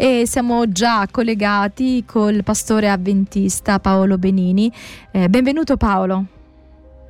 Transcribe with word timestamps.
e 0.00 0.22
siamo 0.26 0.66
già 0.66 1.06
collegati 1.10 2.04
col 2.06 2.42
pastore 2.42 2.88
avventista 2.88 3.80
Paolo 3.80 4.16
Benini. 4.16 4.72
Eh, 5.10 5.28
benvenuto 5.28 5.76
Paolo. 5.76 6.24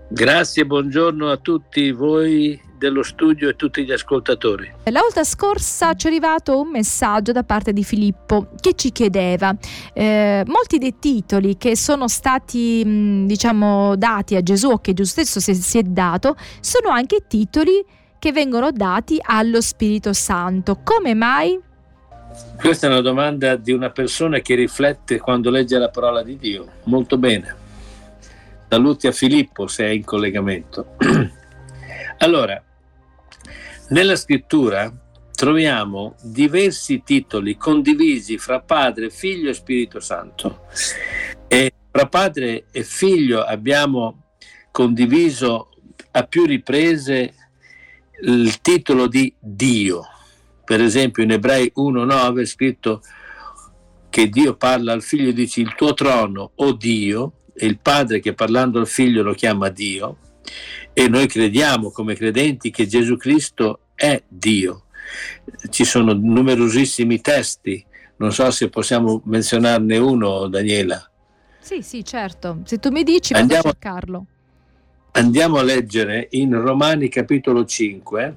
Grazie, 0.08 0.66
buongiorno 0.66 1.30
a 1.30 1.36
tutti 1.36 1.92
voi 1.92 2.60
dello 2.76 3.04
studio 3.04 3.48
e 3.48 3.54
tutti 3.54 3.84
gli 3.84 3.92
ascoltatori. 3.92 4.72
La 4.86 5.02
volta 5.02 5.22
scorsa 5.22 5.94
ci 5.94 6.06
è 6.06 6.10
arrivato 6.10 6.58
un 6.58 6.70
messaggio 6.70 7.30
da 7.30 7.44
parte 7.44 7.72
di 7.72 7.84
Filippo 7.84 8.48
che 8.58 8.74
ci 8.74 8.90
chiedeva 8.90 9.54
eh, 9.92 10.42
molti 10.48 10.78
dei 10.78 10.98
titoli 10.98 11.56
che 11.58 11.76
sono 11.76 12.08
stati 12.08 12.84
mh, 12.84 13.26
diciamo 13.26 13.94
dati 13.94 14.34
a 14.34 14.42
Gesù 14.42 14.80
che 14.80 14.94
Gesù 14.94 15.10
stesso 15.10 15.38
si, 15.38 15.54
si 15.54 15.78
è 15.78 15.82
dato 15.84 16.34
sono 16.58 16.88
anche 16.88 17.26
titoli 17.28 17.84
che 18.18 18.32
vengono 18.32 18.72
dati 18.72 19.16
allo 19.22 19.60
Spirito 19.60 20.12
Santo. 20.12 20.80
Come 20.82 21.14
mai? 21.14 21.68
Questa 22.56 22.86
è 22.86 22.90
una 22.90 23.00
domanda 23.00 23.56
di 23.56 23.72
una 23.72 23.90
persona 23.90 24.40
che 24.40 24.54
riflette 24.54 25.18
quando 25.18 25.50
legge 25.50 25.78
la 25.78 25.88
parola 25.88 26.22
di 26.22 26.36
Dio. 26.36 26.66
Molto 26.84 27.16
bene. 27.16 27.56
Saluti 28.68 29.06
a 29.06 29.12
Filippo 29.12 29.66
se 29.66 29.86
è 29.86 29.88
in 29.88 30.04
collegamento. 30.04 30.94
allora, 32.18 32.62
nella 33.88 34.14
scrittura 34.14 34.92
troviamo 35.34 36.16
diversi 36.22 37.02
titoli 37.02 37.56
condivisi 37.56 38.36
fra 38.36 38.60
Padre, 38.60 39.08
Figlio 39.08 39.48
e 39.48 39.54
Spirito 39.54 39.98
Santo. 39.98 40.66
E 41.48 41.72
fra 41.90 42.06
Padre 42.06 42.66
e 42.70 42.84
Figlio 42.84 43.42
abbiamo 43.42 44.34
condiviso 44.70 45.70
a 46.10 46.24
più 46.24 46.44
riprese 46.44 47.34
il 48.22 48.60
titolo 48.60 49.06
di 49.06 49.34
Dio. 49.38 50.04
Per 50.70 50.80
esempio 50.80 51.24
in 51.24 51.32
Ebrei 51.32 51.72
1.9 51.76 52.42
è 52.42 52.44
scritto 52.44 53.02
che 54.08 54.28
Dio 54.28 54.54
parla 54.54 54.92
al 54.92 55.02
figlio 55.02 55.30
e 55.30 55.32
dice 55.32 55.60
il 55.60 55.74
tuo 55.74 55.94
trono, 55.94 56.52
o 56.54 56.72
Dio, 56.74 57.32
e 57.52 57.66
il 57.66 57.80
padre 57.80 58.20
che 58.20 58.34
parlando 58.34 58.78
al 58.78 58.86
figlio 58.86 59.24
lo 59.24 59.34
chiama 59.34 59.68
Dio, 59.68 60.16
e 60.92 61.08
noi 61.08 61.26
crediamo 61.26 61.90
come 61.90 62.14
credenti 62.14 62.70
che 62.70 62.86
Gesù 62.86 63.16
Cristo 63.16 63.86
è 63.96 64.22
Dio. 64.28 64.84
Ci 65.70 65.84
sono 65.84 66.12
numerosissimi 66.12 67.20
testi, 67.20 67.84
non 68.18 68.30
so 68.30 68.48
se 68.52 68.68
possiamo 68.68 69.22
menzionarne 69.24 69.96
uno, 69.96 70.46
Daniela. 70.46 71.04
Sì, 71.58 71.82
sì, 71.82 72.04
certo. 72.04 72.60
Se 72.62 72.78
tu 72.78 72.90
mi 72.90 73.02
dici, 73.02 73.32
vado 73.32 73.42
Andiamo... 73.42 73.68
a 73.68 73.72
cercarlo. 73.72 74.26
Andiamo 75.10 75.58
a 75.58 75.64
leggere 75.64 76.28
in 76.30 76.54
Romani 76.54 77.08
capitolo 77.08 77.64
5. 77.64 78.36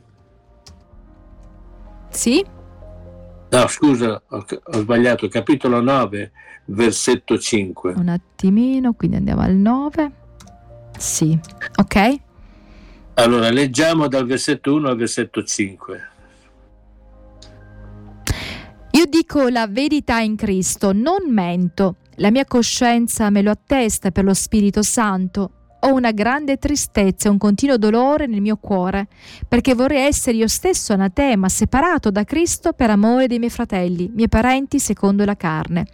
Sì? 2.13 2.45
No, 3.49 3.67
scusa, 3.67 4.21
ho, 4.29 4.45
ho, 4.63 4.77
sbagliato, 4.79 5.27
capitolo 5.27 5.81
9, 5.81 6.31
versetto 6.65 7.37
5. 7.37 7.93
Un 7.93 8.07
attimino, 8.07 8.93
quindi 8.93 9.17
andiamo 9.17 9.41
al 9.41 9.55
9. 9.55 10.11
Sì, 10.97 11.37
ok. 11.75 12.15
Allora, 13.15 13.49
leggiamo 13.49 14.07
dal 14.07 14.25
versetto 14.25 14.73
1 14.73 14.89
al 14.89 14.95
versetto 14.95 15.43
5. 15.43 16.07
Io 18.91 19.05
dico 19.07 19.47
la 19.49 19.67
verità 19.67 20.19
in 20.19 20.35
Cristo, 20.35 20.93
non 20.93 21.31
mento. 21.31 21.95
La 22.17 22.29
mia 22.29 22.45
coscienza 22.45 23.31
me 23.31 23.41
lo 23.41 23.49
attesta 23.49 24.11
per 24.11 24.23
lo 24.23 24.35
Spirito 24.35 24.83
Santo 24.83 25.62
ho 25.85 25.93
una 25.93 26.11
grande 26.11 26.57
tristezza 26.57 27.27
e 27.27 27.31
un 27.31 27.37
continuo 27.37 27.77
dolore 27.77 28.25
nel 28.25 28.41
mio 28.41 28.57
cuore, 28.57 29.07
perché 29.47 29.73
vorrei 29.73 30.05
essere 30.05 30.37
io 30.37 30.47
stesso 30.47 30.93
anatema, 30.93 31.49
separato 31.49 32.09
da 32.09 32.23
Cristo 32.23 32.73
per 32.73 32.89
amore 32.89 33.27
dei 33.27 33.39
miei 33.39 33.51
fratelli, 33.51 34.09
miei 34.13 34.29
parenti 34.29 34.79
secondo 34.79 35.25
la 35.25 35.35
carne, 35.35 35.87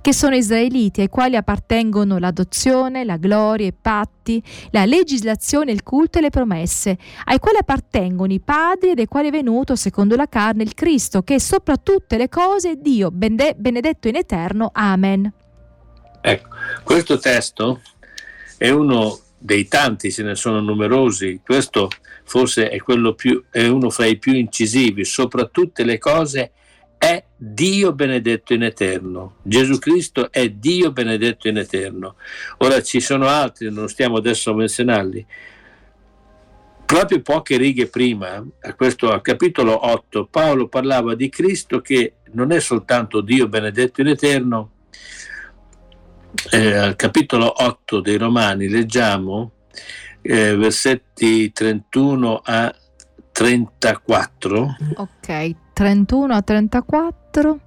che 0.00 0.12
sono 0.12 0.34
israeliti 0.34 1.00
ai 1.00 1.08
quali 1.08 1.36
appartengono 1.36 2.18
l'adozione, 2.18 3.04
la 3.04 3.16
gloria, 3.16 3.66
i 3.66 3.72
patti, 3.72 4.42
la 4.70 4.84
legislazione, 4.84 5.70
il 5.70 5.82
culto 5.84 6.18
e 6.18 6.22
le 6.22 6.30
promesse, 6.30 6.98
ai 7.24 7.38
quali 7.38 7.58
appartengono 7.58 8.32
i 8.32 8.40
padri 8.40 8.90
ed 8.90 8.98
ai 8.98 9.06
quali 9.06 9.28
è 9.28 9.30
venuto 9.30 9.76
secondo 9.76 10.16
la 10.16 10.28
carne 10.28 10.64
il 10.64 10.74
Cristo, 10.74 11.22
che 11.22 11.36
è 11.36 11.38
sopra 11.38 11.76
tutte 11.76 12.16
le 12.16 12.28
cose 12.28 12.80
Dio, 12.80 13.10
benedetto 13.12 14.08
in 14.08 14.16
eterno. 14.16 14.70
Amen. 14.72 15.32
Ecco, 16.20 16.48
questo 16.82 17.18
testo 17.18 17.80
è 18.58 18.70
uno 18.70 19.20
dei 19.38 19.68
tanti, 19.68 20.10
ce 20.10 20.22
ne 20.22 20.34
sono 20.34 20.60
numerosi, 20.60 21.40
questo 21.44 21.88
forse 22.24 22.68
è, 22.68 22.78
più, 23.14 23.44
è 23.50 23.66
uno 23.66 23.90
fra 23.90 24.06
i 24.06 24.18
più 24.18 24.34
incisivi, 24.34 25.04
sopra 25.04 25.44
tutte 25.46 25.84
le 25.84 25.98
cose 25.98 26.52
è 26.98 27.22
Dio 27.36 27.92
benedetto 27.92 28.54
in 28.54 28.62
eterno. 28.62 29.36
Gesù 29.42 29.78
Cristo 29.78 30.32
è 30.32 30.48
Dio 30.48 30.92
benedetto 30.92 31.48
in 31.48 31.58
eterno. 31.58 32.16
Ora 32.58 32.82
ci 32.82 33.00
sono 33.00 33.26
altri, 33.26 33.70
non 33.70 33.88
stiamo 33.88 34.16
adesso 34.16 34.50
a 34.50 34.54
menzionarli. 34.54 35.26
Proprio 36.86 37.20
poche 37.20 37.56
righe 37.56 37.88
prima, 37.88 38.44
a 38.60 38.74
questo 38.74 39.10
a 39.10 39.20
capitolo 39.20 39.88
8, 39.88 40.26
Paolo 40.30 40.68
parlava 40.68 41.14
di 41.14 41.28
Cristo 41.28 41.80
che 41.80 42.14
non 42.32 42.52
è 42.52 42.60
soltanto 42.60 43.20
Dio 43.20 43.48
benedetto 43.48 44.00
in 44.00 44.06
eterno, 44.08 44.70
eh, 46.50 46.72
al 46.74 46.96
capitolo 46.96 47.52
8 47.62 48.00
dei 48.00 48.16
Romani 48.16 48.68
leggiamo 48.68 49.52
eh, 50.22 50.56
versetti 50.56 51.52
31 51.52 52.40
a 52.44 52.74
34. 53.32 54.76
Ok, 54.96 55.54
31 55.72 56.34
a 56.34 56.42
34. 56.42 57.60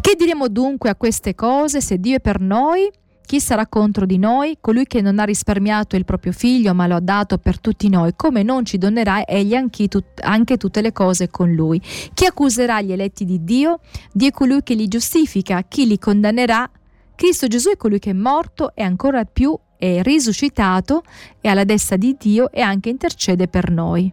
Che 0.00 0.14
diremo 0.16 0.48
dunque 0.48 0.90
a 0.90 0.94
queste 0.94 1.34
cose 1.34 1.80
se 1.80 1.98
Dio 1.98 2.16
è 2.16 2.20
per 2.20 2.40
noi? 2.40 2.88
Chi 3.26 3.40
sarà 3.40 3.66
contro 3.66 4.06
di 4.06 4.18
noi? 4.18 4.58
Colui 4.60 4.86
che 4.86 5.00
non 5.00 5.18
ha 5.18 5.24
risparmiato 5.24 5.96
il 5.96 6.04
proprio 6.04 6.30
figlio, 6.30 6.74
ma 6.74 6.86
lo 6.86 6.94
ha 6.94 7.00
dato 7.00 7.38
per 7.38 7.58
tutti 7.58 7.88
noi, 7.88 8.12
come 8.14 8.44
non 8.44 8.64
ci 8.64 8.78
donerà 8.78 9.26
egli 9.26 9.54
anche, 9.54 9.88
tut- 9.88 10.20
anche 10.22 10.56
tutte 10.56 10.80
le 10.80 10.92
cose 10.92 11.28
con 11.28 11.52
lui? 11.52 11.82
Chi 12.14 12.24
accuserà 12.24 12.80
gli 12.80 12.92
eletti 12.92 13.24
di 13.24 13.42
Dio? 13.42 13.80
Dio 14.12 14.28
è 14.28 14.30
colui 14.30 14.62
che 14.62 14.74
li 14.74 14.86
giustifica. 14.86 15.64
Chi 15.66 15.88
li 15.88 15.98
condannerà? 15.98 16.70
Cristo 17.16 17.46
Gesù 17.46 17.70
è 17.70 17.76
colui 17.76 17.98
che 17.98 18.10
è 18.10 18.12
morto 18.12 18.74
e 18.74 18.82
ancora 18.82 19.24
più 19.24 19.58
è 19.78 20.02
risuscitato 20.02 21.02
e 21.40 21.48
alla 21.48 21.64
destra 21.64 21.96
di 21.96 22.16
Dio 22.18 22.50
e 22.52 22.60
anche 22.60 22.90
intercede 22.90 23.48
per 23.48 23.70
noi. 23.70 24.12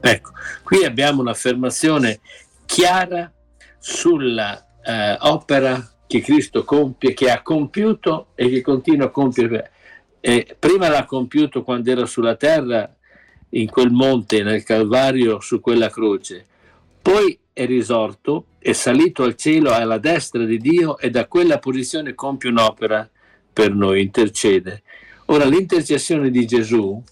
Ecco, 0.00 0.30
qui 0.62 0.84
abbiamo 0.84 1.22
un'affermazione 1.22 2.20
chiara 2.66 3.32
sulla 3.78 4.66
eh, 4.82 5.16
opera 5.20 5.90
che 6.06 6.20
Cristo 6.20 6.64
compie, 6.64 7.14
che 7.14 7.30
ha 7.30 7.42
compiuto 7.42 8.28
e 8.34 8.48
che 8.48 8.60
continua 8.60 9.06
a 9.06 9.10
compiere. 9.10 9.70
Eh, 10.20 10.56
prima 10.58 10.88
l'ha 10.88 11.04
compiuto 11.04 11.62
quando 11.62 11.90
era 11.90 12.04
sulla 12.04 12.36
terra, 12.36 12.94
in 13.50 13.68
quel 13.68 13.90
monte, 13.90 14.42
nel 14.42 14.62
Calvario, 14.62 15.40
su 15.40 15.60
quella 15.60 15.88
croce. 15.88 16.46
Poi 17.00 17.38
è 17.60 17.66
risorto, 17.66 18.46
è 18.58 18.72
salito 18.72 19.22
al 19.22 19.36
cielo 19.36 19.70
alla 19.70 19.98
destra 19.98 20.44
di 20.44 20.56
Dio 20.56 20.96
e 20.96 21.10
da 21.10 21.26
quella 21.26 21.58
posizione 21.58 22.14
compie 22.14 22.48
un'opera 22.48 23.06
per 23.52 23.74
noi, 23.74 24.00
intercede. 24.00 24.82
Ora 25.26 25.44
l'intercessione 25.44 26.30
di 26.30 26.46
Gesù 26.46 27.02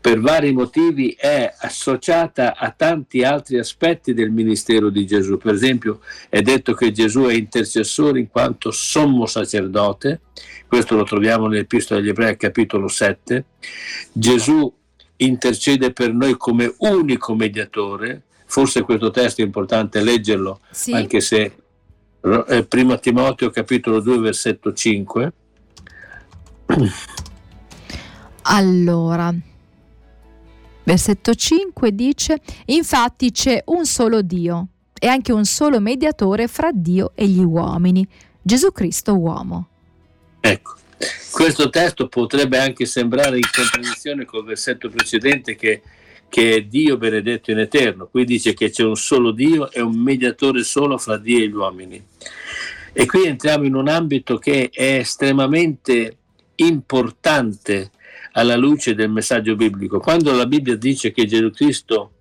per 0.00 0.18
vari 0.18 0.52
motivi 0.52 1.14
è 1.16 1.52
associata 1.58 2.56
a 2.56 2.70
tanti 2.70 3.22
altri 3.22 3.58
aspetti 3.58 4.14
del 4.14 4.30
ministero 4.30 4.88
di 4.88 5.06
Gesù. 5.06 5.36
Per 5.36 5.52
esempio 5.52 6.00
è 6.30 6.40
detto 6.40 6.72
che 6.72 6.90
Gesù 6.90 7.24
è 7.24 7.34
intercessore 7.34 8.18
in 8.18 8.28
quanto 8.28 8.70
sommo 8.70 9.26
sacerdote, 9.26 10.22
questo 10.66 10.96
lo 10.96 11.04
troviamo 11.04 11.48
nell'Epistola 11.48 12.00
degli 12.00 12.08
Ebrei 12.08 12.38
capitolo 12.38 12.88
7. 12.88 13.44
Gesù 14.10 14.72
intercede 15.16 15.92
per 15.92 16.14
noi 16.14 16.36
come 16.38 16.74
unico 16.78 17.34
mediatore, 17.34 18.22
forse 18.52 18.82
questo 18.82 19.10
testo 19.10 19.40
è 19.40 19.44
importante 19.46 20.02
leggerlo, 20.02 20.60
sì. 20.70 20.92
anche 20.92 21.22
se 21.22 21.56
è 22.20 22.62
primo 22.64 22.98
Timoteo 22.98 23.48
capitolo 23.48 23.98
2 23.98 24.18
versetto 24.18 24.74
5. 24.74 25.32
Allora, 28.42 29.34
versetto 30.84 31.34
5 31.34 31.94
dice, 31.94 32.42
infatti 32.66 33.30
c'è 33.30 33.62
un 33.68 33.86
solo 33.86 34.20
Dio 34.20 34.66
e 35.00 35.06
anche 35.06 35.32
un 35.32 35.46
solo 35.46 35.80
mediatore 35.80 36.46
fra 36.46 36.68
Dio 36.74 37.12
e 37.14 37.26
gli 37.26 37.42
uomini, 37.42 38.06
Gesù 38.42 38.70
Cristo 38.70 39.16
uomo. 39.16 39.68
Ecco, 40.40 40.74
questo 41.30 41.70
testo 41.70 42.06
potrebbe 42.06 42.58
anche 42.58 42.84
sembrare 42.84 43.36
in 43.36 43.48
contraddizione 43.50 44.26
col 44.26 44.44
versetto 44.44 44.90
precedente 44.90 45.56
che 45.56 45.80
che 46.32 46.54
è 46.54 46.62
Dio 46.62 46.96
benedetto 46.96 47.50
in 47.50 47.58
eterno. 47.58 48.06
Qui 48.06 48.24
dice 48.24 48.54
che 48.54 48.70
c'è 48.70 48.84
un 48.84 48.96
solo 48.96 49.32
Dio 49.32 49.70
e 49.70 49.82
un 49.82 49.94
mediatore 49.94 50.62
solo 50.62 50.96
fra 50.96 51.18
Dio 51.18 51.40
e 51.40 51.46
gli 51.46 51.52
uomini. 51.52 52.02
E 52.94 53.04
qui 53.04 53.26
entriamo 53.26 53.64
in 53.64 53.74
un 53.74 53.86
ambito 53.86 54.38
che 54.38 54.70
è 54.72 54.94
estremamente 54.94 56.16
importante 56.54 57.90
alla 58.32 58.56
luce 58.56 58.94
del 58.94 59.10
messaggio 59.10 59.56
biblico. 59.56 59.98
Quando 59.98 60.32
la 60.32 60.46
Bibbia 60.46 60.74
dice 60.74 61.12
che 61.12 61.26
Gesù 61.26 61.50
Cristo 61.50 62.12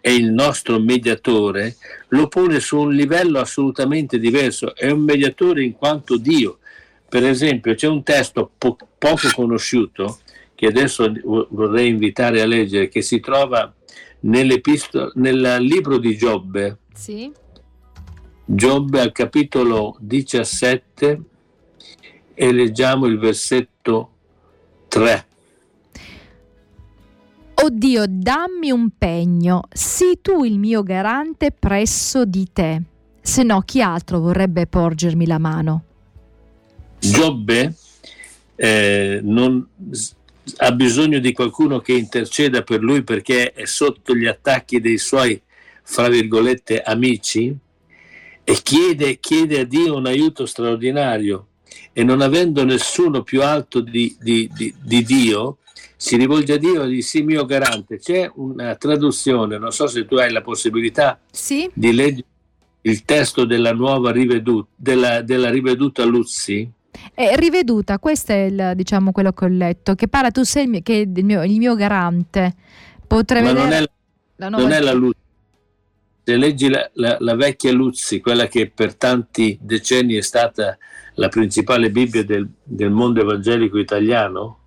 è 0.00 0.10
il 0.10 0.32
nostro 0.32 0.80
mediatore, 0.80 1.76
lo 2.08 2.26
pone 2.26 2.58
su 2.58 2.76
un 2.76 2.92
livello 2.92 3.38
assolutamente 3.38 4.18
diverso. 4.18 4.74
È 4.74 4.90
un 4.90 5.02
mediatore 5.02 5.62
in 5.62 5.74
quanto 5.74 6.16
Dio. 6.16 6.58
Per 7.08 7.24
esempio, 7.24 7.76
c'è 7.76 7.86
un 7.86 8.02
testo 8.02 8.50
po- 8.58 8.76
poco 8.98 9.28
conosciuto 9.32 10.18
che 10.60 10.66
adesso 10.66 11.10
vorrei 11.48 11.88
invitare 11.88 12.42
a 12.42 12.46
leggere, 12.46 12.88
che 12.88 13.00
si 13.00 13.18
trova 13.18 13.72
nel 14.20 14.60
libro 15.60 15.96
di 15.96 16.14
Giobbe. 16.14 16.80
Sì. 16.92 17.32
Giobbe 18.44 19.00
al 19.00 19.10
capitolo 19.10 19.96
17 20.00 21.22
e 22.34 22.52
leggiamo 22.52 23.06
il 23.06 23.18
versetto 23.18 24.10
3. 24.88 25.26
O 27.54 27.68
Dio, 27.70 28.04
dammi 28.06 28.70
un 28.70 28.90
pegno, 28.98 29.62
sii 29.72 30.18
tu 30.20 30.44
il 30.44 30.58
mio 30.58 30.82
garante 30.82 31.52
presso 31.52 32.26
di 32.26 32.46
te, 32.52 32.82
se 33.22 33.42
no 33.44 33.62
chi 33.62 33.80
altro 33.80 34.20
vorrebbe 34.20 34.66
porgermi 34.66 35.26
la 35.26 35.38
mano? 35.38 35.84
Giobbe 36.98 37.74
eh, 38.62 39.20
non, 39.22 39.66
ha 40.56 40.72
bisogno 40.72 41.18
di 41.18 41.32
qualcuno 41.32 41.80
che 41.80 41.92
interceda 41.92 42.62
per 42.62 42.80
lui 42.80 43.02
perché 43.02 43.52
è 43.52 43.66
sotto 43.66 44.14
gli 44.14 44.26
attacchi 44.26 44.80
dei 44.80 44.98
suoi, 44.98 45.40
fra 45.82 46.08
virgolette, 46.08 46.80
amici 46.80 47.54
e 48.42 48.54
chiede, 48.62 49.18
chiede 49.20 49.60
a 49.60 49.64
Dio 49.64 49.96
un 49.96 50.06
aiuto 50.06 50.46
straordinario 50.46 51.46
e 51.92 52.02
non 52.02 52.20
avendo 52.20 52.64
nessuno 52.64 53.22
più 53.22 53.42
alto 53.42 53.80
di, 53.80 54.16
di, 54.20 54.50
di, 54.52 54.74
di 54.80 55.02
Dio, 55.02 55.58
si 55.96 56.16
rivolge 56.16 56.54
a 56.54 56.56
Dio 56.56 56.82
e 56.82 56.88
dice 56.88 57.08
sì 57.08 57.22
mio 57.22 57.44
garante. 57.44 57.98
C'è 57.98 58.30
una 58.34 58.74
traduzione, 58.76 59.58
non 59.58 59.70
so 59.70 59.86
se 59.86 60.06
tu 60.06 60.16
hai 60.16 60.32
la 60.32 60.40
possibilità 60.40 61.20
sì. 61.30 61.70
di 61.74 61.92
leggere 61.92 62.26
il 62.82 63.04
testo 63.04 63.44
della 63.44 63.72
nuova 63.72 64.10
riveduta, 64.10 64.68
della, 64.74 65.20
della 65.22 65.50
riveduta 65.50 66.04
Luzzi. 66.04 66.68
È 67.14 67.34
riveduta, 67.36 67.98
questo 67.98 68.32
è 68.32 68.44
il, 68.44 68.72
diciamo 68.74 69.12
quello 69.12 69.32
che 69.32 69.44
ho 69.44 69.48
letto, 69.48 69.94
che 69.94 70.08
parla 70.08 70.30
tu 70.30 70.42
sei 70.42 70.64
il 70.64 70.70
mio, 70.70 70.80
che 70.82 71.08
il 71.14 71.24
mio, 71.24 71.42
il 71.44 71.58
mio 71.58 71.74
garante. 71.74 72.54
Potrei 73.06 73.42
Ma 73.42 73.52
vedere 73.52 73.68
non 73.68 73.72
è 73.72 73.86
la, 74.36 74.48
non 74.48 74.72
è 74.72 74.80
la 74.80 74.92
Luzzi. 74.92 75.18
Se 76.22 76.36
leggi 76.36 76.68
la, 76.68 76.88
la, 76.94 77.16
la, 77.18 77.34
vecchia 77.34 77.72
Luzzi, 77.72 78.20
quella 78.20 78.46
che 78.46 78.70
per 78.70 78.94
tanti 78.94 79.58
decenni 79.60 80.14
è 80.14 80.20
stata 80.20 80.76
la 81.14 81.28
principale 81.28 81.90
Bibbia 81.90 82.24
del, 82.24 82.48
del 82.62 82.90
mondo 82.90 83.20
evangelico 83.20 83.78
italiano, 83.78 84.58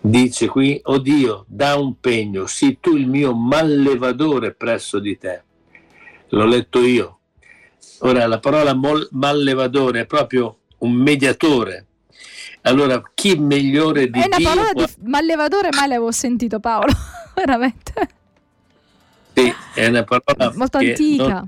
dice 0.00 0.46
qui, 0.48 0.80
o 0.84 0.94
oh 0.94 0.98
Dio, 0.98 1.44
da 1.48 1.76
un 1.76 1.98
pegno, 2.00 2.46
sii 2.46 2.78
tu 2.80 2.96
il 2.96 3.08
mio 3.08 3.34
mallevadore 3.34 4.52
presso 4.52 4.98
di 4.98 5.18
te. 5.18 5.42
L'ho 6.28 6.46
letto 6.46 6.80
io. 6.80 7.19
Ora, 8.00 8.26
la 8.26 8.38
parola 8.38 8.74
mol, 8.74 9.06
mallevadore 9.12 10.00
è 10.00 10.06
proprio 10.06 10.58
un 10.78 10.92
mediatore. 10.92 11.86
Allora, 12.62 13.02
chi 13.14 13.36
migliore 13.36 14.10
di. 14.10 14.20
È 14.20 14.26
una 14.26 14.36
Dio 14.36 14.48
parola 14.48 14.70
può... 14.72 14.84
di 14.84 15.08
mallevadore, 15.08 15.68
mai 15.72 15.88
l'avevo 15.88 16.10
sentito 16.10 16.60
Paolo, 16.60 16.92
veramente. 17.34 18.08
Sì, 19.34 19.52
è 19.74 19.86
una 19.86 20.04
parola 20.04 20.52
molto 20.54 20.78
antica. 20.78 21.46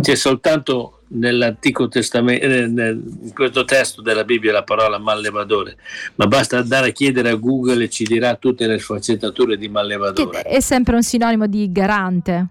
C'è 0.00 0.14
soltanto 0.14 1.02
nell'Antico 1.08 1.88
Testamento, 1.88 2.44
eh, 2.44 2.62
in 2.64 3.32
questo 3.34 3.64
testo 3.64 4.00
della 4.00 4.24
Bibbia 4.24 4.52
la 4.52 4.62
parola 4.62 4.98
mallevadore, 4.98 5.76
ma 6.16 6.26
basta 6.26 6.58
andare 6.58 6.90
a 6.90 6.92
chiedere 6.92 7.30
a 7.30 7.34
Google 7.34 7.84
e 7.84 7.88
ci 7.88 8.04
dirà 8.04 8.36
tutte 8.36 8.66
le 8.66 8.78
sfaccettature 8.78 9.56
di 9.56 9.68
mallevadore. 9.68 10.42
Che 10.42 10.48
è 10.48 10.60
sempre 10.60 10.94
un 10.94 11.02
sinonimo 11.02 11.46
di 11.46 11.70
garante. 11.72 12.46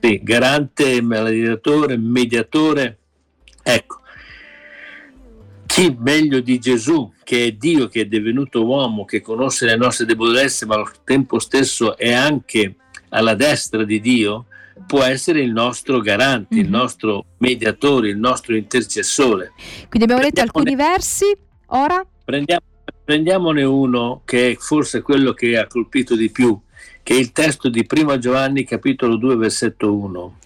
Sì, 0.00 0.20
garante, 0.22 1.02
mediatore, 1.02 1.96
mediatore. 1.96 2.98
Ecco, 3.62 4.00
chi 5.66 5.94
meglio 5.98 6.40
di 6.40 6.58
Gesù, 6.58 7.12
che 7.22 7.46
è 7.46 7.52
Dio, 7.52 7.88
che 7.88 8.02
è 8.02 8.04
divenuto 8.06 8.64
uomo, 8.64 9.04
che 9.04 9.20
conosce 9.20 9.66
le 9.66 9.76
nostre 9.76 10.06
debolezze, 10.06 10.66
ma 10.66 10.76
al 10.76 11.04
tempo 11.04 11.38
stesso 11.38 11.96
è 11.96 12.12
anche 12.12 12.76
alla 13.10 13.34
destra 13.34 13.84
di 13.84 14.00
Dio, 14.00 14.46
può 14.86 15.02
essere 15.02 15.40
il 15.40 15.52
nostro 15.52 16.00
garante, 16.00 16.54
mm-hmm. 16.54 16.64
il 16.64 16.70
mhm. 16.70 16.76
nostro 16.76 17.24
mediatore, 17.38 18.08
il 18.08 18.18
nostro 18.18 18.56
intercessore. 18.56 19.52
Quindi 19.88 20.02
abbiamo 20.02 20.22
letto 20.22 20.40
alcuni 20.40 20.74
versi, 20.74 21.26
ora? 21.66 22.04
Prendiamo, 22.24 22.62
prendiamone 23.04 23.62
uno 23.62 24.22
che 24.24 24.52
è 24.52 24.56
forse 24.56 25.02
quello 25.02 25.32
che 25.34 25.56
ha 25.58 25.66
colpito 25.66 26.16
di 26.16 26.30
più, 26.30 26.58
che 27.10 27.16
è 27.16 27.18
il 27.18 27.32
testo 27.32 27.68
di 27.68 27.84
1 27.90 28.18
Giovanni 28.18 28.62
capitolo 28.62 29.16
2 29.16 29.34
versetto 29.34 29.92
1. 29.92 30.38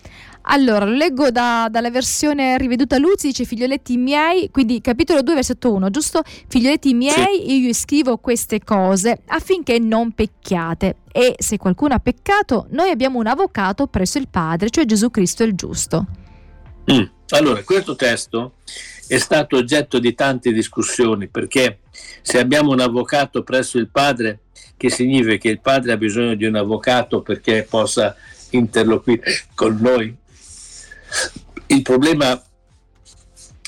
Allora, 0.46 0.86
leggo 0.86 1.30
da, 1.30 1.68
dalla 1.70 1.90
versione 1.90 2.56
riveduta 2.56 2.96
Luzzi, 2.96 3.26
dice 3.26 3.44
figlioletti 3.44 3.98
miei, 3.98 4.48
quindi 4.50 4.80
capitolo 4.80 5.20
2 5.20 5.34
versetto 5.34 5.74
1, 5.74 5.90
giusto? 5.90 6.22
Figlioletti 6.24 6.94
miei, 6.94 7.42
sì. 7.44 7.66
io 7.66 7.72
scrivo 7.74 8.16
queste 8.16 8.64
cose 8.64 9.20
affinché 9.26 9.78
non 9.78 10.12
pecchiate. 10.12 10.96
E 11.12 11.34
se 11.36 11.58
qualcuno 11.58 11.92
ha 11.92 11.98
peccato, 11.98 12.66
noi 12.70 12.88
abbiamo 12.88 13.18
un 13.18 13.26
avvocato 13.26 13.86
presso 13.86 14.16
il 14.16 14.28
Padre, 14.30 14.70
cioè 14.70 14.86
Gesù 14.86 15.10
Cristo 15.10 15.44
il 15.44 15.52
giusto. 15.54 16.06
Mm. 16.90 17.02
Allora, 17.28 17.62
questo 17.62 17.94
testo 17.94 18.54
è 19.14 19.18
stato 19.18 19.56
oggetto 19.56 20.00
di 20.00 20.12
tante 20.12 20.52
discussioni 20.52 21.28
perché 21.28 21.78
se 22.20 22.40
abbiamo 22.40 22.72
un 22.72 22.80
avvocato 22.80 23.44
presso 23.44 23.78
il 23.78 23.88
Padre, 23.88 24.40
che 24.76 24.90
significa 24.90 25.36
che 25.36 25.50
il 25.50 25.60
Padre 25.60 25.92
ha 25.92 25.96
bisogno 25.96 26.34
di 26.34 26.44
un 26.46 26.56
avvocato 26.56 27.22
perché 27.22 27.64
possa 27.68 28.16
interloquire 28.50 29.22
con 29.54 29.78
noi 29.80 30.16
il 31.66 31.82
problema 31.82 32.42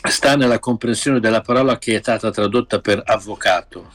sta 0.09 0.35
nella 0.35 0.59
comprensione 0.59 1.21
della 1.21 1.43
parola 1.43 1.79
che 1.79 1.97
è 1.97 2.01
stata 2.01 2.33
tradotta 2.33 2.81
per 2.81 3.01
avvocato. 3.05 3.93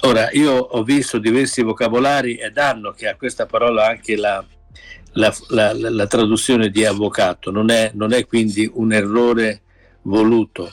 Ora, 0.00 0.30
io 0.32 0.54
ho 0.54 0.82
visto 0.82 1.18
diversi 1.18 1.62
vocabolari 1.62 2.34
e 2.34 2.50
danno 2.50 2.90
che 2.90 3.06
a 3.06 3.16
questa 3.16 3.46
parola 3.46 3.86
anche 3.86 4.16
la, 4.16 4.44
la, 5.12 5.34
la, 5.48 5.72
la 5.72 6.06
traduzione 6.08 6.68
di 6.68 6.84
avvocato, 6.84 7.52
non 7.52 7.70
è, 7.70 7.92
non 7.94 8.12
è, 8.12 8.26
quindi 8.26 8.68
un 8.74 8.92
errore 8.92 9.62
voluto, 10.04 10.70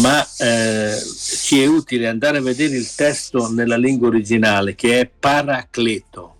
ma 0.00 0.26
eh, 0.38 0.96
ci 0.98 1.62
è 1.62 1.66
utile 1.66 2.08
andare 2.08 2.38
a 2.38 2.42
vedere 2.42 2.74
il 2.74 2.94
testo 2.94 3.52
nella 3.52 3.76
lingua 3.76 4.08
originale 4.08 4.74
che 4.74 5.00
è 5.00 5.06
paracleto 5.06 6.34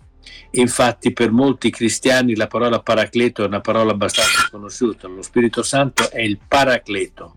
Infatti 0.57 1.11
per 1.11 1.31
molti 1.31 1.69
cristiani 1.69 2.35
la 2.35 2.47
parola 2.47 2.79
paracleto 2.79 3.43
è 3.43 3.47
una 3.47 3.59
parola 3.59 3.91
abbastanza 3.91 4.47
conosciuta, 4.49 5.07
lo 5.07 5.21
Spirito 5.21 5.63
Santo 5.63 6.09
è 6.09 6.21
il 6.21 6.39
paracleto. 6.45 7.35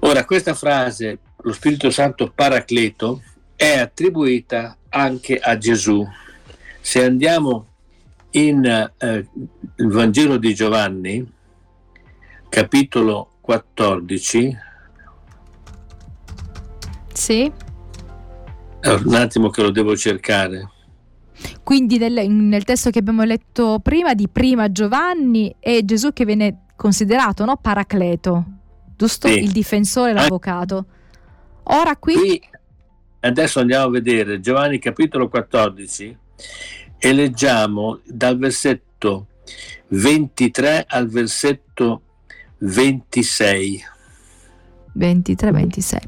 Ora 0.00 0.24
questa 0.24 0.54
frase, 0.54 1.18
lo 1.36 1.52
Spirito 1.52 1.90
Santo 1.90 2.30
paracleto, 2.34 3.22
è 3.56 3.78
attribuita 3.78 4.76
anche 4.90 5.38
a 5.38 5.56
Gesù. 5.56 6.06
Se 6.80 7.02
andiamo 7.02 7.66
in 8.32 8.64
eh, 8.98 9.26
il 9.76 9.88
Vangelo 9.88 10.36
di 10.36 10.54
Giovanni, 10.54 11.26
capitolo 12.50 13.36
14, 13.40 14.56
sì. 17.20 17.52
Un 18.82 19.14
attimo 19.14 19.50
che 19.50 19.62
lo 19.62 19.70
devo 19.70 19.94
cercare. 19.94 20.70
Quindi 21.62 21.98
nel, 21.98 22.28
nel, 22.30 22.64
testo 22.64 22.90
che 22.90 22.98
abbiamo 22.98 23.24
letto 23.24 23.78
prima 23.82 24.14
di 24.14 24.28
prima 24.28 24.72
Giovanni 24.72 25.54
è 25.58 25.80
Gesù 25.84 26.12
che 26.12 26.24
viene 26.24 26.64
considerato 26.76 27.44
no? 27.44 27.56
paracleto, 27.56 28.44
giusto? 28.96 29.28
Sì. 29.28 29.42
Il 29.42 29.52
difensore, 29.52 30.12
l'avvocato. 30.12 30.86
Ora 31.64 31.96
qui... 31.96 32.14
qui... 32.14 32.42
Adesso 33.20 33.60
andiamo 33.60 33.84
a 33.84 33.90
vedere 33.90 34.40
Giovanni 34.40 34.78
capitolo 34.78 35.28
14 35.28 36.18
e 36.98 37.12
leggiamo 37.12 38.00
dal 38.06 38.38
versetto 38.38 39.26
23 39.88 40.86
al 40.88 41.06
versetto 41.08 42.02
26. 42.60 43.82
23-26. 44.94 46.00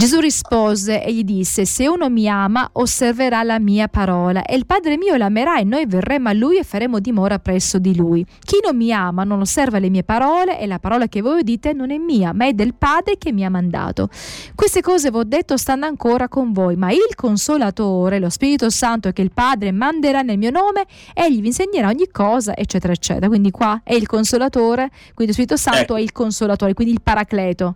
Gesù 0.00 0.18
rispose 0.18 1.04
e 1.04 1.12
gli 1.12 1.24
disse, 1.24 1.66
se 1.66 1.86
uno 1.86 2.08
mi 2.08 2.26
ama, 2.26 2.70
osserverà 2.72 3.42
la 3.42 3.58
mia 3.58 3.86
parola, 3.86 4.42
e 4.44 4.56
il 4.56 4.64
Padre 4.64 4.96
mio 4.96 5.14
l'amerà, 5.16 5.58
e 5.58 5.64
noi 5.64 5.84
verremo 5.84 6.30
a 6.30 6.32
lui 6.32 6.56
e 6.56 6.64
faremo 6.64 7.00
dimora 7.00 7.38
presso 7.38 7.78
di 7.78 7.94
lui. 7.94 8.24
Chi 8.42 8.60
non 8.64 8.78
mi 8.78 8.94
ama 8.94 9.24
non 9.24 9.40
osserva 9.40 9.78
le 9.78 9.90
mie 9.90 10.02
parole, 10.02 10.58
e 10.58 10.66
la 10.66 10.78
parola 10.78 11.06
che 11.06 11.20
voi 11.20 11.40
udite 11.40 11.74
non 11.74 11.90
è 11.90 11.98
mia, 11.98 12.32
ma 12.32 12.46
è 12.46 12.54
del 12.54 12.72
Padre 12.72 13.18
che 13.18 13.30
mi 13.30 13.44
ha 13.44 13.50
mandato. 13.50 14.08
Queste 14.54 14.80
cose 14.80 15.10
vi 15.10 15.18
ho 15.18 15.22
detto 15.22 15.58
stanno 15.58 15.84
ancora 15.84 16.28
con 16.28 16.52
voi, 16.52 16.76
ma 16.76 16.90
il 16.90 17.14
Consolatore, 17.14 18.18
lo 18.20 18.30
Spirito 18.30 18.70
Santo 18.70 19.10
che 19.10 19.20
il 19.20 19.32
Padre 19.32 19.70
manderà 19.70 20.22
nel 20.22 20.38
mio 20.38 20.50
nome, 20.50 20.86
egli 21.12 21.42
vi 21.42 21.48
insegnerà 21.48 21.88
ogni 21.88 22.08
cosa, 22.10 22.56
eccetera, 22.56 22.94
eccetera. 22.94 23.28
Quindi 23.28 23.50
qua 23.50 23.82
è 23.84 23.92
il 23.92 24.06
Consolatore, 24.06 24.88
quindi 25.12 25.26
lo 25.26 25.32
Spirito 25.32 25.58
Santo 25.58 25.94
è 25.94 26.00
il 26.00 26.12
Consolatore, 26.12 26.72
quindi 26.72 26.94
il 26.94 27.02
Paracleto. 27.02 27.74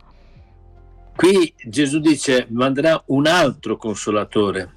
Qui 1.16 1.54
Gesù 1.64 2.00
dice 2.00 2.46
manderà 2.50 3.00
un 3.06 3.26
altro 3.26 3.76
consolatore, 3.76 4.68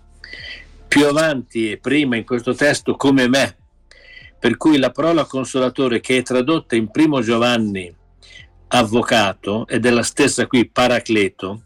più 0.88 1.08
avanti 1.08 1.72
e 1.72 1.78
prima 1.78 2.16
in 2.16 2.26
questo 2.26 2.54
testo 2.54 2.96
come 2.96 3.28
me, 3.28 3.58
per 4.40 4.56
cui 4.56 4.78
la 4.78 4.92
parola 4.92 5.26
consolatore 5.26 6.00
che 6.00 6.18
è 6.18 6.22
tradotta 6.22 6.76
in 6.76 6.92
primo 6.92 7.22
Giovanni 7.22 7.94
avvocato 8.70 9.68
ed 9.68 9.86
è 9.86 9.90
la 9.90 10.04
stessa 10.04 10.46
qui 10.46 10.70
paracleto, 10.70 11.64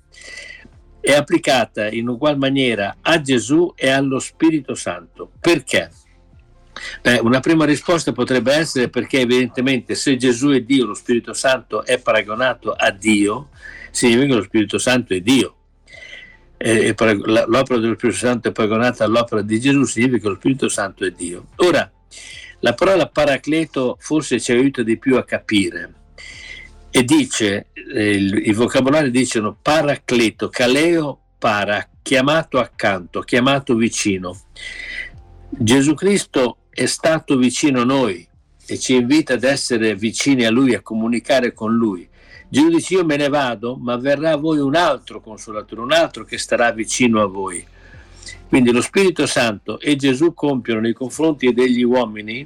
è 1.01 1.13
applicata 1.13 1.89
in 1.89 2.07
ugual 2.07 2.37
maniera 2.37 2.97
a 3.01 3.19
Gesù 3.19 3.73
e 3.75 3.89
allo 3.89 4.19
Spirito 4.19 4.73
Santo. 4.73 5.31
Perché? 5.41 5.91
Beh, 7.01 7.19
una 7.19 7.41
prima 7.41 7.65
risposta 7.65 8.13
potrebbe 8.13 8.53
essere 8.53 8.89
perché 8.89 9.19
evidentemente 9.19 9.95
se 9.95 10.15
Gesù 10.15 10.49
è 10.49 10.61
Dio, 10.61 10.85
lo 10.85 10.93
Spirito 10.93 11.33
Santo 11.33 11.83
è 11.83 11.99
paragonato 11.99 12.71
a 12.71 12.91
Dio, 12.91 13.49
significa 13.91 14.35
lo 14.35 14.43
Spirito 14.43 14.77
Santo 14.77 15.13
è 15.13 15.21
Dio. 15.21 15.55
E 16.57 16.93
l'opera 16.95 17.79
dello 17.79 17.95
Spirito 17.95 18.19
Santo 18.19 18.49
è 18.49 18.51
paragonata 18.51 19.03
all'opera 19.03 19.41
di 19.41 19.59
Gesù, 19.59 19.83
significa 19.83 20.23
che 20.23 20.27
lo 20.29 20.35
Spirito 20.35 20.69
Santo 20.69 21.05
è 21.05 21.11
Dio. 21.11 21.47
Ora, 21.57 21.91
la 22.59 22.73
parola 22.73 23.07
paracleto 23.07 23.97
forse 23.99 24.39
ci 24.39 24.51
aiuta 24.51 24.83
di 24.83 24.97
più 24.97 25.17
a 25.17 25.23
capire 25.23 25.93
e 26.91 27.03
dice, 27.03 27.67
eh, 27.73 28.11
il, 28.11 28.47
i 28.47 28.53
vocabolari 28.53 29.09
dicono 29.09 29.57
paracleto, 29.59 30.49
caleo, 30.49 31.19
para, 31.39 31.89
chiamato 32.01 32.59
accanto, 32.59 33.21
chiamato 33.21 33.75
vicino. 33.75 34.39
Gesù 35.49 35.95
Cristo 35.95 36.57
è 36.69 36.85
stato 36.85 37.37
vicino 37.37 37.81
a 37.81 37.85
noi 37.85 38.27
e 38.67 38.77
ci 38.77 38.95
invita 38.95 39.33
ad 39.33 39.43
essere 39.43 39.95
vicini 39.95 40.45
a 40.45 40.51
Lui, 40.51 40.75
a 40.75 40.81
comunicare 40.81 41.53
con 41.53 41.73
Lui. 41.73 42.07
Gesù 42.51 42.67
dice 42.67 42.95
io 42.95 43.05
me 43.05 43.15
ne 43.15 43.29
vado, 43.29 43.77
ma 43.77 43.95
verrà 43.95 44.31
a 44.31 44.35
voi 44.35 44.59
un 44.59 44.75
altro 44.75 45.21
consolatore, 45.21 45.79
un 45.79 45.93
altro 45.93 46.25
che 46.25 46.37
starà 46.37 46.73
vicino 46.73 47.21
a 47.21 47.25
voi. 47.25 47.65
Quindi 48.49 48.73
lo 48.73 48.81
Spirito 48.81 49.25
Santo 49.25 49.79
e 49.79 49.95
Gesù 49.95 50.33
compiono 50.33 50.81
nei 50.81 50.91
confronti 50.91 51.53
degli 51.53 51.81
uomini 51.81 52.45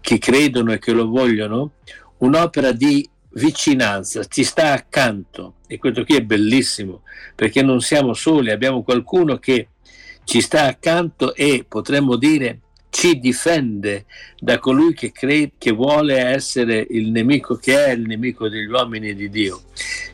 che 0.00 0.16
credono 0.16 0.72
e 0.72 0.78
che 0.78 0.92
lo 0.92 1.06
vogliono 1.06 1.72
un'opera 2.20 2.72
di 2.72 3.06
vicinanza, 3.32 4.24
ci 4.24 4.42
sta 4.42 4.72
accanto 4.72 5.56
e 5.66 5.76
questo 5.76 6.02
qui 6.04 6.16
è 6.16 6.22
bellissimo 6.22 7.02
perché 7.34 7.60
non 7.60 7.82
siamo 7.82 8.14
soli, 8.14 8.50
abbiamo 8.50 8.82
qualcuno 8.82 9.36
che 9.36 9.68
ci 10.24 10.40
sta 10.40 10.64
accanto 10.64 11.34
e 11.34 11.66
potremmo 11.68 12.16
dire 12.16 12.60
ci 12.90 13.18
difende 13.18 14.04
da 14.38 14.58
colui 14.58 14.92
che, 14.94 15.12
crede, 15.12 15.52
che 15.56 15.70
vuole 15.70 16.18
essere 16.18 16.86
il 16.90 17.10
nemico 17.10 17.56
che 17.56 17.86
è 17.86 17.90
il 17.92 18.02
nemico 18.02 18.48
degli 18.48 18.66
uomini 18.66 19.14
di 19.14 19.30
Dio. 19.30 19.62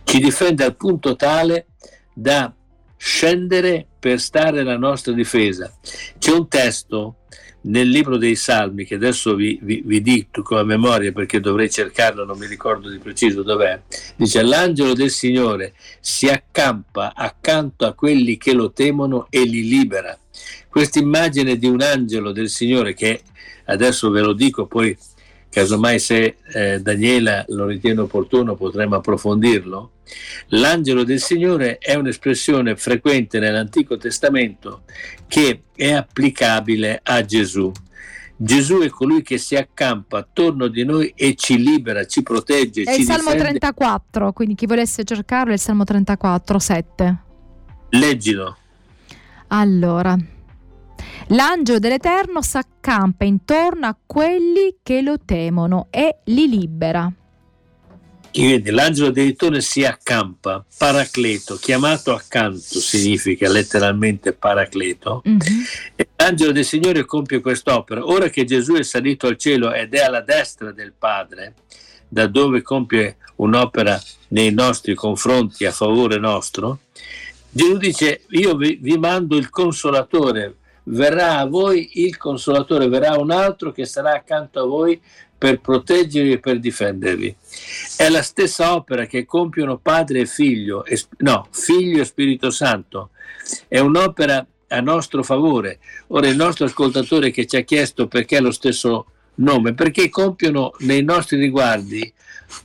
Ci 0.04 0.20
difende 0.20 0.64
al 0.64 0.76
punto 0.76 1.16
tale 1.16 1.66
da 2.12 2.52
scendere 2.96 3.86
per 3.98 4.20
stare 4.20 4.60
alla 4.60 4.76
nostra 4.76 5.12
difesa. 5.12 5.72
C'è 6.18 6.30
un 6.32 6.48
testo 6.48 7.16
nel 7.66 7.88
libro 7.88 8.16
dei 8.16 8.36
Salmi, 8.36 8.84
che 8.84 8.94
adesso 8.94 9.34
vi, 9.34 9.58
vi, 9.62 9.82
vi 9.84 10.00
dico 10.00 10.58
a 10.58 10.64
memoria 10.64 11.12
perché 11.12 11.40
dovrei 11.40 11.70
cercarlo, 11.70 12.24
non 12.24 12.38
mi 12.38 12.46
ricordo 12.46 12.88
di 12.88 12.98
preciso 12.98 13.42
dov'è, 13.42 13.80
dice 14.16 14.42
l'angelo 14.42 14.92
del 14.92 15.10
Signore 15.10 15.74
si 16.00 16.28
accampa 16.28 17.12
accanto 17.14 17.84
a 17.84 17.92
quelli 17.92 18.36
che 18.36 18.52
lo 18.52 18.72
temono 18.72 19.26
e 19.30 19.42
li 19.42 19.68
libera. 19.68 20.16
Questa 20.76 20.98
immagine 20.98 21.56
di 21.56 21.66
un 21.68 21.80
angelo 21.80 22.32
del 22.32 22.50
Signore 22.50 22.92
che 22.92 23.22
adesso 23.64 24.10
ve 24.10 24.20
lo 24.20 24.34
dico, 24.34 24.66
poi 24.66 24.94
casomai 25.48 25.98
se 25.98 26.36
eh, 26.52 26.82
Daniela 26.82 27.46
lo 27.48 27.64
ritiene 27.64 28.02
opportuno 28.02 28.56
potremo 28.56 28.96
approfondirlo. 28.96 29.92
L'angelo 30.48 31.02
del 31.02 31.18
Signore 31.18 31.78
è 31.78 31.94
un'espressione 31.94 32.76
frequente 32.76 33.38
nell'Antico 33.38 33.96
Testamento 33.96 34.82
che 35.26 35.62
è 35.74 35.92
applicabile 35.92 37.00
a 37.02 37.24
Gesù. 37.24 37.72
Gesù 38.36 38.80
è 38.80 38.90
colui 38.90 39.22
che 39.22 39.38
si 39.38 39.56
accampa 39.56 40.18
attorno 40.18 40.68
di 40.68 40.84
noi 40.84 41.10
e 41.16 41.36
ci 41.36 41.56
libera, 41.56 42.04
ci 42.04 42.22
protegge. 42.22 42.82
È 42.82 42.92
ci 42.92 43.00
il 43.00 43.06
Salmo 43.06 43.32
difende. 43.32 43.60
34, 43.60 44.32
quindi 44.34 44.54
chi 44.54 44.66
volesse 44.66 45.04
cercarlo 45.04 45.52
è 45.52 45.54
il 45.54 45.60
Salmo 45.60 45.84
34, 45.84 46.58
7. 46.58 47.16
Leggilo. 47.88 48.58
Allora, 49.48 50.18
l'angelo 51.28 51.78
dell'Eterno 51.78 52.42
s'accampa 52.42 53.24
intorno 53.24 53.86
a 53.86 53.96
quelli 54.04 54.76
che 54.82 55.02
lo 55.02 55.18
temono 55.24 55.88
e 55.90 56.18
li 56.24 56.48
libera. 56.48 57.12
Quindi 58.32 58.70
l'angelo 58.70 59.10
dell'editore 59.10 59.62
si 59.62 59.82
accampa, 59.82 60.62
paracleto, 60.76 61.56
chiamato 61.56 62.12
accanto 62.12 62.80
significa 62.80 63.48
letteralmente 63.48 64.34
paracleto, 64.34 65.22
Mhm. 65.24 65.40
e 65.94 66.08
l'angelo 66.16 66.52
del 66.52 66.64
Signore 66.66 67.06
compie 67.06 67.40
quest'opera. 67.40 68.04
Ora 68.04 68.28
che 68.28 68.44
Gesù 68.44 68.74
è 68.74 68.82
salito 68.82 69.26
al 69.26 69.38
cielo 69.38 69.72
ed 69.72 69.94
è 69.94 70.00
alla 70.00 70.20
destra 70.20 70.70
del 70.70 70.92
Padre, 70.92 71.54
da 72.08 72.26
dove 72.26 72.60
compie 72.60 73.16
un'opera 73.36 73.98
nei 74.28 74.52
nostri 74.52 74.94
confronti 74.94 75.64
a 75.64 75.72
favore 75.72 76.18
nostro, 76.18 76.80
Gesù 77.50 77.78
dice 77.78 78.24
io 78.30 78.54
vi, 78.54 78.78
vi 78.78 78.98
mando 78.98 79.36
il 79.36 79.48
consolatore, 79.48 80.56
verrà 80.88 81.38
a 81.38 81.46
voi 81.46 81.90
il 81.94 82.16
consolatore, 82.16 82.88
verrà 82.88 83.16
un 83.16 83.30
altro 83.30 83.72
che 83.72 83.84
sarà 83.84 84.14
accanto 84.14 84.60
a 84.60 84.66
voi 84.66 85.00
per 85.38 85.60
proteggervi 85.60 86.32
e 86.32 86.38
per 86.38 86.58
difendervi. 86.58 87.34
È 87.96 88.08
la 88.08 88.22
stessa 88.22 88.74
opera 88.74 89.06
che 89.06 89.24
compiono 89.24 89.78
padre 89.78 90.20
e 90.20 90.26
figlio, 90.26 90.84
no, 91.18 91.46
figlio 91.50 92.02
e 92.02 92.04
Spirito 92.04 92.50
Santo. 92.50 93.10
È 93.68 93.78
un'opera 93.78 94.46
a 94.68 94.80
nostro 94.80 95.22
favore. 95.22 95.78
Ora 96.08 96.28
il 96.28 96.36
nostro 96.36 96.66
ascoltatore 96.66 97.30
che 97.30 97.46
ci 97.46 97.56
ha 97.56 97.62
chiesto 97.62 98.08
perché 98.08 98.40
lo 98.40 98.50
stesso 98.50 99.06
nome, 99.36 99.74
perché 99.74 100.08
compiono 100.08 100.72
nei 100.80 101.02
nostri 101.02 101.38
riguardi, 101.38 102.12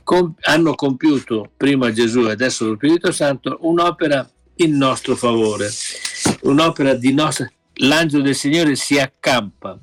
com- 0.02 0.34
hanno 0.40 0.74
compiuto 0.74 1.50
prima 1.56 1.92
Gesù 1.92 2.26
e 2.26 2.32
adesso 2.32 2.66
lo 2.66 2.74
Spirito 2.74 3.12
Santo 3.12 3.58
un'opera 3.62 4.28
in 4.56 4.76
nostro 4.76 5.16
favore, 5.16 5.68
un'opera 6.42 6.94
di 6.94 7.12
nostra... 7.12 7.50
L'angelo 7.84 8.22
del 8.22 8.36
Signore 8.36 8.76
si 8.76 8.98
accampa. 8.98 9.76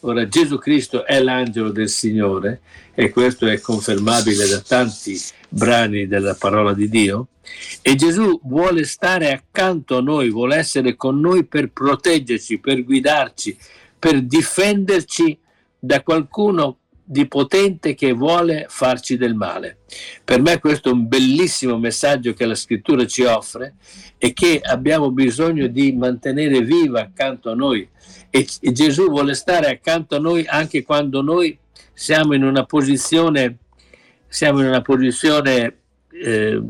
Ora 0.00 0.28
Gesù 0.28 0.58
Cristo 0.58 1.06
è 1.06 1.20
l'angelo 1.20 1.70
del 1.70 1.88
Signore 1.88 2.60
e 2.94 3.08
questo 3.10 3.46
è 3.46 3.58
confermabile 3.58 4.46
da 4.46 4.60
tanti 4.60 5.18
brani 5.48 6.06
della 6.06 6.34
parola 6.34 6.74
di 6.74 6.90
Dio. 6.90 7.28
E 7.80 7.94
Gesù 7.94 8.38
vuole 8.44 8.84
stare 8.84 9.32
accanto 9.32 9.96
a 9.96 10.02
noi, 10.02 10.30
vuole 10.30 10.56
essere 10.56 10.94
con 10.94 11.20
noi 11.20 11.44
per 11.44 11.70
proteggerci, 11.70 12.58
per 12.58 12.84
guidarci, 12.84 13.56
per 13.98 14.22
difenderci 14.22 15.38
da 15.78 16.02
qualcuno 16.02 16.76
di 17.10 17.26
potente 17.26 17.94
che 17.94 18.12
vuole 18.12 18.66
farci 18.68 19.16
del 19.16 19.34
male. 19.34 19.78
Per 20.22 20.42
me 20.42 20.58
questo 20.58 20.90
è 20.90 20.92
un 20.92 21.08
bellissimo 21.08 21.78
messaggio 21.78 22.34
che 22.34 22.44
la 22.44 22.54
scrittura 22.54 23.06
ci 23.06 23.22
offre 23.22 23.76
e 24.18 24.34
che 24.34 24.60
abbiamo 24.62 25.10
bisogno 25.10 25.68
di 25.68 25.92
mantenere 25.92 26.60
viva 26.60 27.00
accanto 27.00 27.50
a 27.50 27.54
noi. 27.54 27.88
E, 28.28 28.46
e 28.60 28.72
Gesù 28.72 29.08
vuole 29.08 29.32
stare 29.32 29.70
accanto 29.70 30.16
a 30.16 30.18
noi 30.18 30.44
anche 30.46 30.82
quando 30.82 31.22
noi 31.22 31.58
siamo 31.94 32.34
in 32.34 32.44
una 32.44 32.64
posizione, 32.64 33.56
siamo 34.28 34.60
in 34.60 34.66
una 34.66 34.82
posizione 34.82 35.76
eh, 36.10 36.62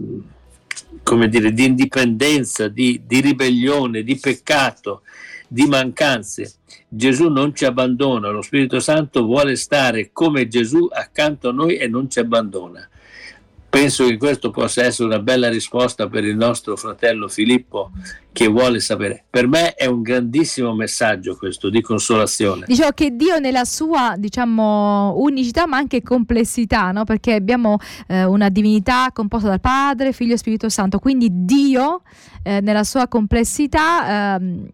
come 1.02 1.28
dire, 1.28 1.52
di 1.52 1.64
indipendenza, 1.64 2.68
di, 2.68 3.02
di 3.04 3.20
ribellione, 3.20 4.04
di 4.04 4.16
peccato, 4.18 5.02
di 5.48 5.66
mancanze. 5.66 6.52
Gesù 6.88 7.28
non 7.28 7.54
ci 7.54 7.64
abbandona, 7.64 8.28
lo 8.28 8.42
Spirito 8.42 8.78
Santo 8.78 9.24
vuole 9.24 9.56
stare 9.56 10.10
come 10.12 10.46
Gesù 10.46 10.88
accanto 10.90 11.48
a 11.48 11.52
noi 11.52 11.76
e 11.76 11.88
non 11.88 12.08
ci 12.08 12.20
abbandona. 12.20 12.88
Penso 13.70 14.06
che 14.06 14.16
questo 14.16 14.50
possa 14.50 14.82
essere 14.84 15.08
una 15.08 15.18
bella 15.18 15.50
risposta 15.50 16.08
per 16.08 16.24
il 16.24 16.36
nostro 16.36 16.74
fratello 16.74 17.28
Filippo 17.28 17.90
che 18.32 18.46
vuole 18.46 18.80
sapere. 18.80 19.24
Per 19.28 19.46
me 19.46 19.74
è 19.74 19.84
un 19.84 20.00
grandissimo 20.00 20.74
messaggio 20.74 21.36
questo 21.36 21.68
di 21.68 21.82
consolazione. 21.82 22.64
Dicevo 22.66 22.92
che 22.92 23.14
Dio 23.14 23.38
nella 23.38 23.66
sua 23.66 24.14
diciamo 24.16 25.12
unicità 25.18 25.66
ma 25.66 25.76
anche 25.76 26.02
complessità, 26.02 26.92
no? 26.92 27.04
perché 27.04 27.34
abbiamo 27.34 27.76
eh, 28.06 28.24
una 28.24 28.48
divinità 28.48 29.10
composta 29.12 29.48
dal 29.48 29.60
Padre, 29.60 30.14
Figlio 30.14 30.32
e 30.32 30.38
Spirito 30.38 30.70
Santo, 30.70 30.98
quindi 30.98 31.28
Dio 31.30 32.00
eh, 32.42 32.62
nella 32.62 32.84
sua 32.84 33.06
complessità 33.06 34.36
ehm, 34.36 34.68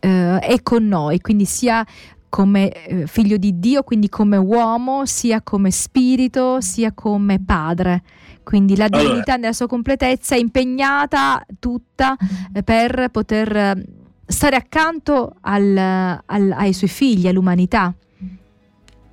eh, 0.00 0.38
è 0.38 0.62
con 0.62 0.86
noi, 0.86 1.20
quindi 1.20 1.44
sia 1.44 1.84
come 2.28 2.70
eh, 2.70 3.06
figlio 3.06 3.36
di 3.36 3.58
Dio, 3.58 3.82
quindi 3.82 4.08
come 4.08 4.36
uomo, 4.36 5.06
sia 5.06 5.40
come 5.42 5.70
spirito, 5.70 6.60
sia 6.60 6.92
come 6.92 7.42
padre. 7.42 8.02
Quindi 8.42 8.76
la 8.76 8.84
Allora. 8.84 9.02
divinità 9.02 9.36
nella 9.36 9.52
sua 9.52 9.66
completezza 9.66 10.34
è 10.34 10.38
impegnata 10.38 11.44
tutta 11.58 12.16
eh, 12.52 12.62
per 12.62 13.08
poter 13.10 13.56
eh, 13.56 13.84
stare 14.26 14.56
accanto 14.56 15.36
al- 15.40 15.76
al- 15.76 16.52
ai 16.52 16.72
suoi 16.72 16.90
figli, 16.90 17.28
all'umanità. 17.28 17.94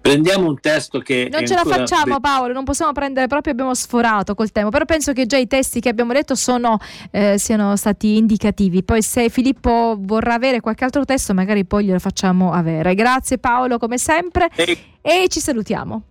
Prendiamo 0.06 0.48
un 0.48 0.60
testo 0.60 1.00
che... 1.00 1.30
Non 1.32 1.48
ce 1.48 1.56
la 1.56 1.64
facciamo 1.64 2.20
Paolo, 2.20 2.54
non 2.54 2.64
possiamo 2.64 2.92
prendere 2.92 3.26
proprio, 3.26 3.54
abbiamo 3.54 3.74
sforato 3.74 4.36
col 4.36 4.52
tema, 4.52 4.70
però 4.70 4.86
penso 4.86 5.14
che 5.14 5.26
già 5.26 5.38
i 5.38 5.48
testi 5.48 5.80
che 5.80 5.90
abbiamo 5.90 6.14
letto 6.14 6.36
sono, 6.36 6.78
eh, 7.10 7.40
siano 7.40 7.76
stati 7.76 8.16
indicativi. 8.16 8.84
Poi 8.84 9.02
se 9.02 9.30
Filippo 9.30 9.98
vorrà 10.00 10.36
avere 10.36 10.60
qualche 10.60 10.84
altro 10.84 11.06
testo 11.06 11.34
magari 11.34 11.66
poi 11.66 11.86
glielo 11.86 11.98
facciamo 11.98 12.52
avere. 12.52 12.94
Grazie 12.94 13.40
Paolo 13.40 13.80
come 13.80 13.98
sempre 13.98 14.48
e, 14.56 14.78
e 15.02 15.26
ci 15.28 15.40
salutiamo. 15.40 16.04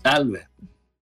Salve. 0.00 0.48